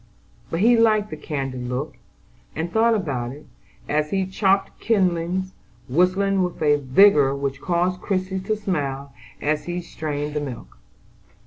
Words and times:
But 0.49 0.61
he 0.61 0.75
liked 0.75 1.11
the 1.11 1.15
candid 1.15 1.69
look, 1.69 1.95
and 2.55 2.71
thought 2.71 2.95
about 2.95 3.31
it, 3.33 3.45
as 3.87 4.09
he 4.09 4.25
chopped 4.25 4.79
kindlings, 4.81 5.51
whistling 5.87 6.41
with 6.41 6.59
a 6.63 6.77
vigor 6.79 7.35
which 7.35 7.61
caused 7.61 8.01
Christie 8.01 8.39
to 8.39 8.55
smile 8.55 9.13
as 9.43 9.65
she 9.65 9.79
strained 9.79 10.33
the 10.33 10.41
milk. 10.41 10.79